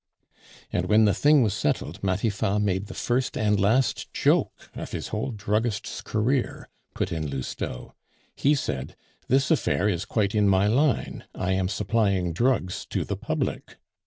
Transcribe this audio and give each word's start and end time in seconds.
"And 0.73 0.87
when 0.87 1.05
the 1.05 1.13
thing 1.13 1.43
was 1.43 1.53
settled, 1.53 2.01
Matifat 2.01 2.59
made 2.63 2.87
the 2.87 2.95
first 2.95 3.37
and 3.37 3.59
last 3.59 4.11
joke 4.15 4.71
of 4.73 4.93
his 4.93 5.09
whole 5.09 5.29
druggist's 5.29 6.01
career," 6.01 6.67
put 6.95 7.11
in 7.11 7.29
Lousteau. 7.29 7.93
"He 8.35 8.55
said, 8.55 8.95
'This 9.27 9.51
affair 9.51 9.87
is 9.87 10.05
quite 10.05 10.33
in 10.33 10.49
my 10.49 10.65
line; 10.65 11.25
I 11.35 11.51
am 11.51 11.67
supplying 11.69 12.33
drugs 12.33 12.83
to 12.87 13.03
the 13.05 13.15
public. 13.15 13.77